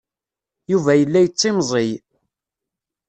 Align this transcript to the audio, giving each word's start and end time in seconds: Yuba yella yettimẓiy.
Yuba 0.71 0.91
yella 0.95 1.19
yettimẓiy. 1.21 1.91